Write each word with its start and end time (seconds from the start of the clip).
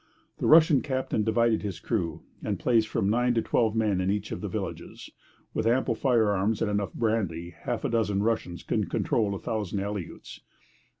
The 0.39 0.47
Russian 0.47 0.81
captain 0.81 1.23
divided 1.23 1.61
his 1.61 1.79
crew, 1.79 2.23
and 2.43 2.57
placed 2.57 2.87
from 2.87 3.07
nine 3.07 3.35
to 3.35 3.41
twelve 3.43 3.75
men 3.75 4.01
in 4.01 4.09
each 4.09 4.31
of 4.31 4.41
the 4.41 4.47
villages. 4.49 5.11
With 5.53 5.67
ample 5.67 5.93
firearms 5.93 6.59
and 6.59 6.71
enough 6.71 6.95
brandy 6.95 7.51
half 7.51 7.85
a 7.85 7.89
dozen 7.89 8.23
Russians 8.23 8.63
could 8.63 8.89
control 8.89 9.35
a 9.35 9.39
thousand 9.39 9.79
Aleuts. 9.79 10.39